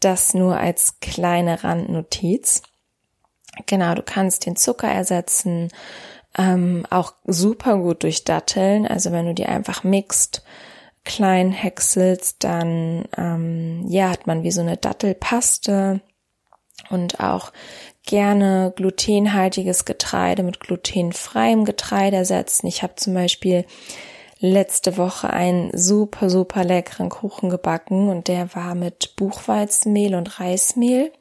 Das 0.00 0.34
nur 0.34 0.56
als 0.56 1.00
kleine 1.00 1.64
Randnotiz. 1.64 2.62
Genau, 3.66 3.94
du 3.94 4.02
kannst 4.02 4.46
den 4.46 4.56
Zucker 4.56 4.88
ersetzen, 4.88 5.70
ähm, 6.36 6.84
auch 6.90 7.14
super 7.24 7.76
gut 7.78 8.02
durch 8.02 8.24
Datteln. 8.24 8.86
Also 8.86 9.12
wenn 9.12 9.26
du 9.26 9.34
die 9.34 9.46
einfach 9.46 9.84
mixt, 9.84 10.42
klein 11.04 11.52
häckselst, 11.52 12.42
dann 12.42 13.04
ähm, 13.16 13.84
ja 13.88 14.10
hat 14.10 14.26
man 14.26 14.42
wie 14.42 14.50
so 14.50 14.60
eine 14.60 14.76
Dattelpaste 14.76 16.00
und 16.90 17.20
auch 17.20 17.52
gerne 18.04 18.72
glutenhaltiges 18.76 19.84
Getreide 19.84 20.42
mit 20.42 20.60
glutenfreiem 20.60 21.64
Getreide 21.64 22.16
ersetzen. 22.16 22.66
Ich 22.66 22.82
habe 22.82 22.96
zum 22.96 23.14
Beispiel 23.14 23.64
letzte 24.40 24.98
Woche 24.98 25.30
einen 25.30 25.70
super, 25.72 26.28
super 26.28 26.64
leckeren 26.64 27.08
Kuchen 27.08 27.48
gebacken 27.48 28.08
und 28.08 28.28
der 28.28 28.54
war 28.54 28.74
mit 28.74 29.16
Buchweizenmehl 29.16 30.14
und 30.14 30.38
Reismehl 30.38 31.12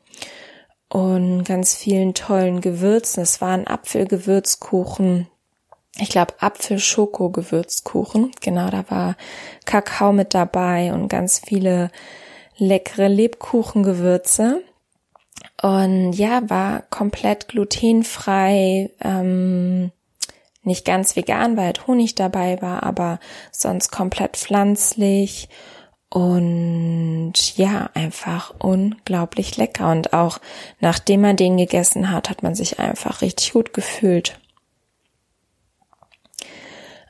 und 0.89 1.43
ganz 1.43 1.73
vielen 1.73 2.13
tollen 2.13 2.59
Gewürzen. 2.59 3.23
Es 3.23 3.39
war 3.39 3.53
ein 3.53 3.67
Apfelgewürzkuchen. 3.67 5.27
Ich 5.97 6.09
glaube 6.09 6.33
Apfel-Schoko-Gewürzkuchen. 6.39 8.31
Genau, 8.41 8.69
da 8.69 8.83
war 8.89 9.15
Kakao 9.65 10.11
mit 10.11 10.33
dabei 10.33 10.91
und 10.93 11.07
ganz 11.07 11.39
viele 11.39 11.91
leckere 12.57 13.07
Lebkuchengewürze. 13.07 14.63
Und 15.61 16.13
ja, 16.13 16.49
war 16.49 16.81
komplett 16.89 17.47
glutenfrei, 17.47 18.91
ähm, 19.01 19.91
nicht 20.63 20.85
ganz 20.85 21.15
vegan, 21.15 21.57
weil 21.57 21.65
halt 21.65 21.87
Honig 21.87 22.15
dabei 22.15 22.61
war, 22.61 22.83
aber 22.83 23.19
sonst 23.51 23.91
komplett 23.91 24.37
pflanzlich 24.37 25.49
und 26.09 27.33
ja, 27.57 27.89
einfach 27.95 28.53
unglaublich 28.59 29.57
lecker. 29.57 29.91
Und 29.91 30.13
auch 30.13 30.39
nachdem 30.79 31.21
man 31.21 31.37
den 31.37 31.57
gegessen 31.57 32.11
hat, 32.11 32.29
hat 32.29 32.43
man 32.43 32.55
sich 32.55 32.79
einfach 32.79 33.21
richtig 33.21 33.53
gut 33.53 33.73
gefühlt. 33.73 34.39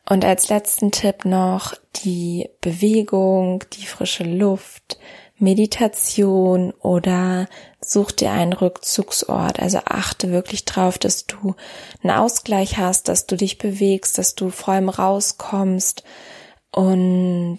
Und 0.09 0.25
als 0.25 0.49
letzten 0.49 0.91
Tipp 0.91 1.25
noch 1.25 1.73
die 2.03 2.49
Bewegung, 2.61 3.63
die 3.73 3.85
frische 3.85 4.23
Luft, 4.23 4.97
Meditation 5.43 6.71
oder 6.79 7.47
such 7.81 8.13
dir 8.13 8.31
einen 8.31 8.53
Rückzugsort. 8.53 9.59
Also 9.59 9.79
achte 9.85 10.31
wirklich 10.31 10.65
drauf, 10.65 10.97
dass 10.97 11.25
du 11.27 11.55
einen 12.01 12.17
Ausgleich 12.17 12.77
hast, 12.77 13.09
dass 13.09 13.27
du 13.27 13.35
dich 13.35 13.57
bewegst, 13.57 14.17
dass 14.17 14.35
du 14.35 14.49
vor 14.49 14.73
allem 14.73 14.89
rauskommst 14.89 16.03
und 16.71 17.57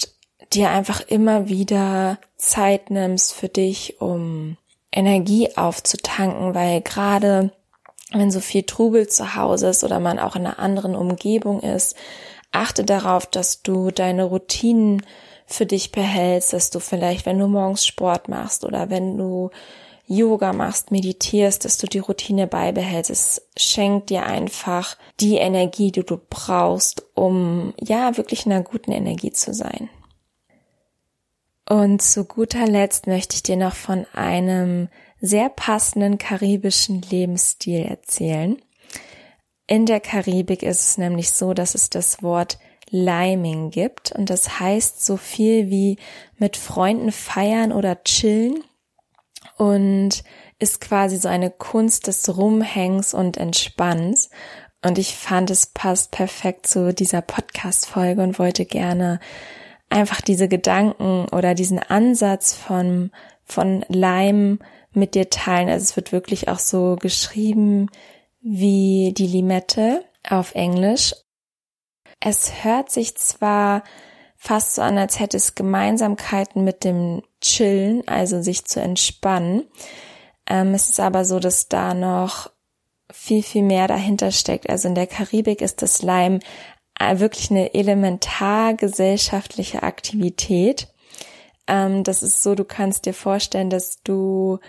dir 0.52 0.70
einfach 0.70 1.00
immer 1.00 1.48
wieder 1.48 2.18
Zeit 2.36 2.90
nimmst 2.90 3.32
für 3.34 3.48
dich, 3.48 4.00
um 4.00 4.56
Energie 4.90 5.56
aufzutanken, 5.56 6.54
weil 6.54 6.80
gerade 6.80 7.52
wenn 8.12 8.30
so 8.30 8.40
viel 8.40 8.62
Trubel 8.62 9.08
zu 9.08 9.34
Hause 9.34 9.68
ist 9.68 9.84
oder 9.84 10.00
man 10.00 10.18
auch 10.18 10.36
in 10.36 10.46
einer 10.46 10.58
anderen 10.58 10.94
Umgebung 10.94 11.60
ist, 11.60 11.96
achte 12.52 12.84
darauf, 12.84 13.26
dass 13.26 13.62
du 13.62 13.90
deine 13.90 14.24
Routinen 14.24 15.02
für 15.46 15.66
dich 15.66 15.92
behältst, 15.92 16.52
dass 16.52 16.70
du 16.70 16.80
vielleicht, 16.80 17.26
wenn 17.26 17.38
du 17.38 17.46
morgens 17.46 17.86
Sport 17.86 18.28
machst 18.28 18.64
oder 18.64 18.90
wenn 18.90 19.16
du 19.16 19.50
Yoga 20.06 20.52
machst, 20.52 20.90
meditierst, 20.90 21.64
dass 21.64 21.78
du 21.78 21.86
die 21.86 21.98
Routine 21.98 22.46
beibehältst. 22.46 23.10
Es 23.10 23.48
schenkt 23.56 24.10
dir 24.10 24.26
einfach 24.26 24.98
die 25.20 25.36
Energie, 25.36 25.92
die 25.92 26.04
du 26.04 26.20
brauchst, 26.28 27.06
um 27.14 27.72
ja 27.80 28.16
wirklich 28.16 28.44
in 28.44 28.52
einer 28.52 28.62
guten 28.62 28.92
Energie 28.92 29.32
zu 29.32 29.54
sein. 29.54 29.88
Und 31.68 32.02
zu 32.02 32.24
guter 32.24 32.66
Letzt 32.66 33.06
möchte 33.06 33.36
ich 33.36 33.42
dir 33.42 33.56
noch 33.56 33.74
von 33.74 34.06
einem 34.12 34.88
sehr 35.20 35.48
passenden 35.48 36.18
karibischen 36.18 37.00
Lebensstil 37.00 37.80
erzählen. 37.86 38.60
In 39.66 39.86
der 39.86 40.00
Karibik 40.00 40.62
ist 40.62 40.90
es 40.90 40.98
nämlich 40.98 41.30
so, 41.32 41.54
dass 41.54 41.74
es 41.74 41.88
das 41.88 42.22
Wort 42.22 42.58
Liming 42.94 43.70
gibt 43.70 44.12
und 44.12 44.30
das 44.30 44.60
heißt 44.60 45.04
so 45.04 45.16
viel 45.16 45.68
wie 45.68 45.98
mit 46.38 46.56
Freunden 46.56 47.10
feiern 47.10 47.72
oder 47.72 48.04
chillen 48.04 48.62
und 49.56 50.22
ist 50.60 50.80
quasi 50.80 51.16
so 51.16 51.26
eine 51.26 51.50
Kunst 51.50 52.06
des 52.06 52.36
Rumhängs 52.36 53.12
und 53.12 53.36
Entspanns. 53.36 54.30
Und 54.80 54.98
ich 54.98 55.16
fand, 55.16 55.50
es 55.50 55.66
passt 55.66 56.12
perfekt 56.12 56.68
zu 56.68 56.94
dieser 56.94 57.20
Podcast-Folge 57.20 58.22
und 58.22 58.38
wollte 58.38 58.64
gerne 58.64 59.18
einfach 59.90 60.20
diese 60.20 60.46
Gedanken 60.46 61.26
oder 61.32 61.54
diesen 61.56 61.80
Ansatz 61.80 62.54
von, 62.54 63.10
von 63.44 63.84
Leim 63.88 64.60
mit 64.92 65.16
dir 65.16 65.30
teilen. 65.30 65.68
Also 65.68 65.82
es 65.82 65.96
wird 65.96 66.12
wirklich 66.12 66.48
auch 66.48 66.60
so 66.60 66.94
geschrieben 66.94 67.90
wie 68.40 69.12
die 69.16 69.26
Limette 69.26 70.04
auf 70.28 70.54
Englisch 70.54 71.12
es 72.24 72.64
hört 72.64 72.90
sich 72.90 73.16
zwar 73.16 73.84
fast 74.34 74.76
so 74.76 74.82
an, 74.82 74.96
als 74.96 75.20
hätte 75.20 75.36
es 75.36 75.54
Gemeinsamkeiten 75.54 76.64
mit 76.64 76.82
dem 76.82 77.22
Chillen, 77.42 78.06
also 78.08 78.40
sich 78.40 78.64
zu 78.64 78.80
entspannen. 78.80 79.66
Ähm, 80.46 80.72
es 80.72 80.88
ist 80.88 81.00
aber 81.00 81.26
so, 81.26 81.38
dass 81.38 81.68
da 81.68 81.92
noch 81.92 82.50
viel, 83.12 83.42
viel 83.42 83.62
mehr 83.62 83.88
dahinter 83.88 84.32
steckt. 84.32 84.70
Also 84.70 84.88
in 84.88 84.94
der 84.94 85.06
Karibik 85.06 85.60
ist 85.60 85.82
das 85.82 86.00
Leim 86.00 86.40
äh, 86.98 87.18
wirklich 87.18 87.50
eine 87.50 87.74
elementar 87.74 88.72
gesellschaftliche 88.72 89.82
Aktivität. 89.82 90.88
Ähm, 91.66 92.04
das 92.04 92.22
ist 92.22 92.42
so, 92.42 92.54
du 92.54 92.64
kannst 92.64 93.04
dir 93.04 93.14
vorstellen, 93.14 93.68
dass 93.68 94.02
du 94.02 94.60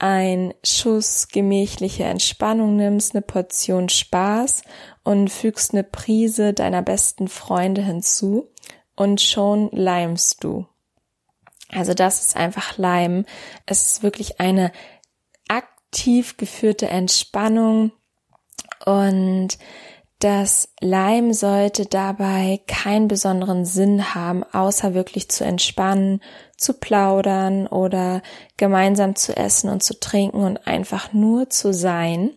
ein 0.00 0.52
Schuss 0.64 1.28
gemächliche 1.28 2.04
Entspannung 2.04 2.74
nimmst, 2.74 3.14
eine 3.14 3.22
Portion 3.22 3.88
Spaß 3.88 4.62
und 5.04 5.28
fügst 5.28 5.72
eine 5.72 5.84
Prise 5.84 6.52
deiner 6.52 6.82
besten 6.82 7.28
Freunde 7.28 7.82
hinzu 7.82 8.50
und 8.96 9.20
schon 9.20 9.70
leimst 9.70 10.42
du. 10.42 10.66
Also 11.70 11.94
das 11.94 12.20
ist 12.20 12.36
einfach 12.36 12.78
Leim. 12.78 13.24
Es 13.66 13.86
ist 13.86 14.02
wirklich 14.02 14.40
eine 14.40 14.72
aktiv 15.48 16.36
geführte 16.36 16.88
Entspannung 16.88 17.92
und 18.84 19.58
das 20.20 20.70
Leim 20.80 21.34
sollte 21.34 21.84
dabei 21.84 22.60
keinen 22.66 23.08
besonderen 23.08 23.66
Sinn 23.66 24.14
haben, 24.14 24.42
außer 24.42 24.94
wirklich 24.94 25.28
zu 25.28 25.44
entspannen, 25.44 26.22
zu 26.56 26.72
plaudern 26.72 27.66
oder 27.66 28.22
gemeinsam 28.56 29.16
zu 29.16 29.36
essen 29.36 29.68
und 29.68 29.82
zu 29.82 30.00
trinken 30.00 30.38
und 30.38 30.66
einfach 30.66 31.12
nur 31.12 31.50
zu 31.50 31.74
sein. 31.74 32.30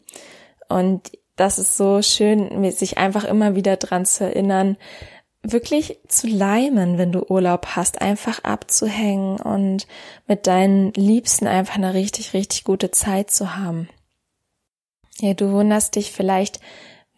Und 0.68 1.12
das 1.38 1.60
ist 1.60 1.78
so 1.78 2.02
schön, 2.02 2.70
sich 2.72 2.98
einfach 2.98 3.24
immer 3.24 3.56
wieder 3.56 3.78
dran 3.78 4.06
zu 4.06 4.26
erinnern, 4.26 4.76
wirklich 5.44 6.00
zu 6.08 6.28
leimen, 6.28 6.98
wenn 6.98 7.12
du 7.12 7.24
Urlaub 7.30 7.68
hast, 7.76 8.02
einfach 8.02 8.44
abzuhängen 8.44 9.40
und 9.40 9.88
mit 10.28 10.48
deinen 10.48 10.92
Liebsten 10.94 11.48
einfach 11.48 11.76
eine 11.76 11.94
richtig, 11.94 12.34
richtig 12.34 12.64
gute 12.64 12.92
Zeit 12.92 13.32
zu 13.32 13.56
haben. 13.56 13.88
Ja, 15.20 15.34
du 15.34 15.52
wunderst 15.52 15.96
dich 15.96 16.12
vielleicht, 16.12 16.60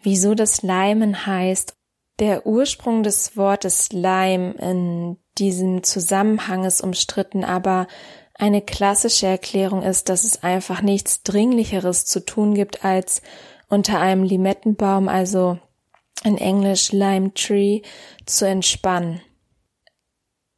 wieso 0.04 0.36
das 0.36 0.62
Leimen 0.62 1.26
heißt. 1.26 1.76
Der 2.20 2.46
Ursprung 2.46 3.04
des 3.04 3.38
Wortes 3.38 3.92
Leim 3.94 4.54
in 4.58 5.18
diesem 5.38 5.84
Zusammenhang 5.84 6.66
ist 6.66 6.82
umstritten, 6.82 7.44
aber 7.46 7.88
eine 8.36 8.62
klassische 8.62 9.28
Erklärung 9.28 9.84
ist, 9.84 10.10
dass 10.10 10.24
es 10.24 10.44
einfach 10.44 10.82
nichts 10.82 11.24
Dringlicheres 11.24 12.06
zu 12.06 12.26
tun 12.26 12.54
gibt, 12.54 12.86
als 12.86 13.22
unter 13.70 14.00
einem 14.00 14.24
Limettenbaum, 14.24 15.08
also 15.08 15.60
in 16.24 16.38
Englisch 16.38 16.92
Lime 16.92 17.34
Tree, 17.34 17.82
zu 18.26 18.46
entspannen. 18.46 19.22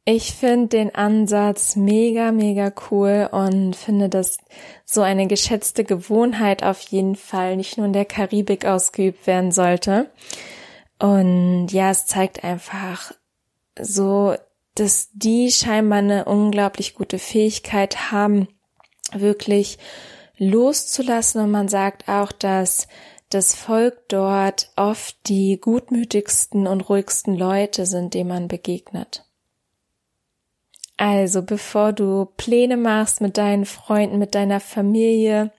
Ich 0.04 0.34
finde 0.34 0.66
den 0.66 0.94
Ansatz 0.94 1.76
mega, 1.76 2.32
mega 2.32 2.72
cool 2.90 3.28
und 3.30 3.76
finde, 3.76 4.08
dass 4.08 4.38
so 4.84 5.00
eine 5.00 5.28
geschätzte 5.28 5.84
Gewohnheit 5.84 6.64
auf 6.64 6.80
jeden 6.80 7.14
Fall 7.14 7.56
nicht 7.56 7.76
nur 7.76 7.86
in 7.86 7.92
der 7.92 8.04
Karibik 8.04 8.64
ausgeübt 8.64 9.28
werden 9.28 9.52
sollte. 9.52 10.10
Und 10.98 11.68
ja, 11.68 11.90
es 11.90 12.06
zeigt 12.06 12.42
einfach 12.42 13.12
so, 13.80 14.34
dass 14.74 15.10
die 15.12 15.52
scheinbar 15.52 15.98
eine 15.98 16.24
unglaublich 16.24 16.94
gute 16.94 17.20
Fähigkeit 17.20 18.10
haben, 18.10 18.48
wirklich 19.12 19.78
loszulassen. 20.38 21.42
Und 21.42 21.50
man 21.50 21.68
sagt 21.68 22.08
auch, 22.08 22.32
dass 22.32 22.88
das 23.30 23.54
Volk 23.54 24.08
dort 24.08 24.70
oft 24.76 25.16
die 25.28 25.58
gutmütigsten 25.60 26.66
und 26.66 26.88
ruhigsten 26.88 27.34
Leute 27.36 27.86
sind, 27.86 28.14
denen 28.14 28.28
man 28.28 28.48
begegnet. 28.48 29.24
Also, 30.96 31.42
bevor 31.42 31.92
du 31.92 32.26
Pläne 32.36 32.76
machst 32.76 33.20
mit 33.20 33.38
deinen 33.38 33.64
Freunden, 33.64 34.18
mit 34.18 34.34
deiner 34.34 34.60
Familie, 34.60 35.50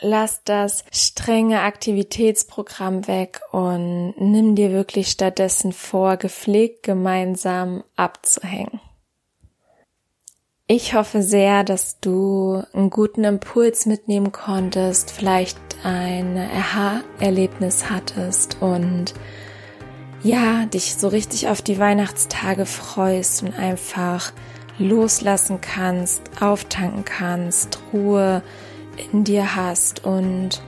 lass 0.00 0.42
das 0.44 0.84
strenge 0.90 1.60
Aktivitätsprogramm 1.60 3.06
weg 3.06 3.40
und 3.52 4.14
nimm 4.18 4.56
dir 4.56 4.72
wirklich 4.72 5.10
stattdessen 5.10 5.72
vor, 5.72 6.16
gepflegt 6.16 6.82
gemeinsam 6.82 7.84
abzuhängen. 7.96 8.80
Ich 10.66 10.94
hoffe 10.94 11.22
sehr, 11.22 11.62
dass 11.62 12.00
du 12.00 12.62
einen 12.72 12.88
guten 12.88 13.24
Impuls 13.24 13.84
mitnehmen 13.84 14.32
konntest, 14.32 15.10
vielleicht 15.10 15.58
ein 15.82 16.38
Aha-Erlebnis 16.38 17.90
hattest 17.90 18.62
und 18.62 19.12
ja, 20.22 20.64
dich 20.64 20.94
so 20.94 21.08
richtig 21.08 21.48
auf 21.48 21.60
die 21.60 21.78
Weihnachtstage 21.78 22.64
freust 22.64 23.42
und 23.42 23.52
einfach 23.58 24.32
loslassen 24.78 25.60
kannst, 25.60 26.22
auftanken 26.40 27.04
kannst, 27.04 27.78
Ruhe 27.92 28.42
in 29.12 29.22
dir 29.22 29.56
hast 29.56 30.06
und 30.06 30.62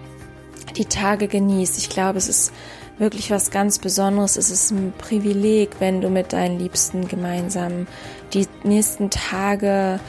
die 0.76 0.84
Tage 0.84 1.26
genießt. 1.26 1.78
Ich 1.78 1.88
glaube, 1.88 2.18
es 2.18 2.28
ist 2.28 2.52
wirklich 2.98 3.30
was 3.30 3.50
ganz 3.50 3.78
Besonderes. 3.78 4.36
Es 4.36 4.50
ist 4.50 4.70
ein 4.70 4.92
Privileg, 4.96 5.76
wenn 5.80 6.00
du 6.00 6.08
mit 6.08 6.32
deinen 6.32 6.58
Liebsten 6.58 7.08
gemeinsam 7.08 7.86
die 8.32 8.46
nächsten 8.64 9.10
Tage 9.10 10.00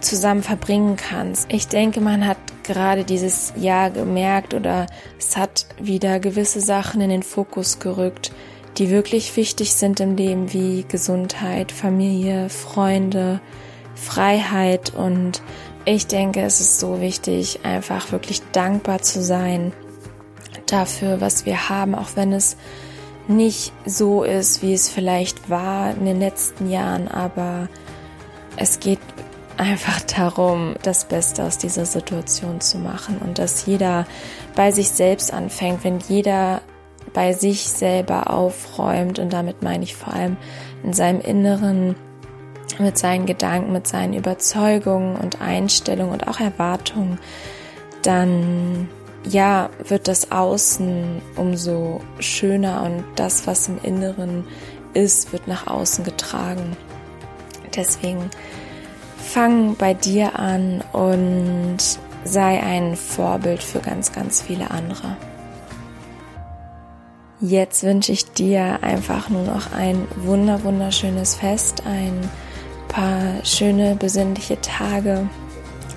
zusammen 0.00 0.42
verbringen 0.42 0.96
kannst. 0.96 1.52
Ich 1.52 1.68
denke, 1.68 2.00
man 2.00 2.26
hat 2.26 2.38
gerade 2.62 3.04
dieses 3.04 3.52
Jahr 3.56 3.90
gemerkt 3.90 4.54
oder 4.54 4.86
es 5.18 5.36
hat 5.36 5.66
wieder 5.80 6.20
gewisse 6.20 6.60
Sachen 6.60 7.00
in 7.00 7.10
den 7.10 7.22
Fokus 7.22 7.80
gerückt, 7.80 8.32
die 8.76 8.90
wirklich 8.90 9.36
wichtig 9.36 9.74
sind 9.74 9.98
im 9.98 10.16
Leben, 10.16 10.52
wie 10.52 10.84
Gesundheit, 10.86 11.72
Familie, 11.72 12.48
Freunde, 12.48 13.40
Freiheit 13.94 14.94
und 14.94 15.42
ich 15.84 16.06
denke, 16.06 16.42
es 16.42 16.60
ist 16.60 16.78
so 16.78 17.00
wichtig, 17.00 17.60
einfach 17.64 18.12
wirklich 18.12 18.42
dankbar 18.52 19.00
zu 19.00 19.22
sein 19.22 19.72
dafür, 20.72 21.20
was 21.20 21.46
wir 21.46 21.68
haben, 21.68 21.94
auch 21.94 22.10
wenn 22.14 22.32
es 22.32 22.56
nicht 23.26 23.72
so 23.84 24.22
ist, 24.22 24.62
wie 24.62 24.72
es 24.72 24.88
vielleicht 24.88 25.50
war 25.50 25.90
in 25.92 26.06
den 26.06 26.18
letzten 26.18 26.70
Jahren, 26.70 27.08
aber 27.08 27.68
es 28.56 28.80
geht 28.80 29.00
einfach 29.58 30.00
darum, 30.00 30.76
das 30.82 31.04
Beste 31.04 31.44
aus 31.44 31.58
dieser 31.58 31.84
Situation 31.84 32.60
zu 32.60 32.78
machen 32.78 33.18
und 33.18 33.38
dass 33.38 33.66
jeder 33.66 34.06
bei 34.54 34.70
sich 34.70 34.88
selbst 34.88 35.32
anfängt, 35.32 35.84
wenn 35.84 35.98
jeder 35.98 36.62
bei 37.12 37.32
sich 37.32 37.68
selber 37.68 38.30
aufräumt. 38.30 39.18
Und 39.18 39.32
damit 39.32 39.62
meine 39.62 39.84
ich 39.84 39.96
vor 39.96 40.14
allem 40.14 40.36
in 40.82 40.92
seinem 40.92 41.20
Inneren 41.20 41.96
mit 42.78 42.96
seinen 42.96 43.26
Gedanken, 43.26 43.72
mit 43.72 43.88
seinen 43.88 44.14
Überzeugungen 44.14 45.16
und 45.16 45.40
Einstellungen 45.40 46.12
und 46.12 46.28
auch 46.28 46.38
Erwartungen, 46.38 47.18
dann 48.02 48.88
ja, 49.24 49.70
wird 49.86 50.08
das 50.08 50.30
Außen 50.30 51.20
umso 51.36 52.00
schöner 52.18 52.82
und 52.84 53.04
das, 53.16 53.46
was 53.46 53.68
im 53.68 53.78
Inneren 53.82 54.44
ist, 54.94 55.32
wird 55.32 55.48
nach 55.48 55.66
außen 55.66 56.04
getragen. 56.04 56.76
Deswegen 57.74 58.30
fang 59.16 59.76
bei 59.76 59.94
dir 59.94 60.38
an 60.38 60.82
und 60.92 61.78
sei 62.24 62.62
ein 62.62 62.96
Vorbild 62.96 63.62
für 63.62 63.80
ganz, 63.80 64.12
ganz 64.12 64.42
viele 64.42 64.70
andere. 64.70 65.16
Jetzt 67.40 67.84
wünsche 67.84 68.10
ich 68.10 68.32
dir 68.32 68.82
einfach 68.82 69.28
nur 69.28 69.44
noch 69.44 69.72
ein 69.72 70.08
wunder, 70.16 70.64
wunderschönes 70.64 71.36
Fest, 71.36 71.84
ein 71.86 72.28
paar 72.88 73.44
schöne, 73.44 73.94
besinnliche 73.94 74.60
Tage. 74.60 75.28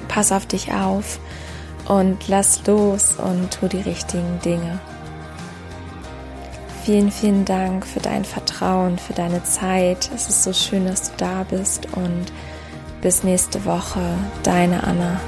Pass 0.07 0.31
auf 0.31 0.45
dich 0.45 0.71
auf 0.71 1.19
und 1.91 2.30
lass 2.30 2.65
los 2.67 3.15
und 3.17 3.51
tu 3.51 3.67
die 3.67 3.82
richtigen 3.82 4.39
Dinge. 4.45 4.80
Vielen, 6.86 7.12
vielen 7.12 7.43
Dank 7.43 7.86
für 7.86 7.99
dein 7.99 8.23
Vertrauen, 8.23 8.97
für 8.97 9.13
deine 9.13 9.43
Zeit. 9.43 10.10
Es 10.15 10.30
ist 10.30 10.43
so 10.43 10.54
schön, 10.54 10.86
dass 10.86 11.12
du 11.12 11.17
da 11.17 11.43
bist 11.43 11.88
und 11.93 12.32
bis 13.01 13.23
nächste 13.23 13.65
Woche, 13.65 14.01
deine 14.43 14.86
Anna. 14.86 15.19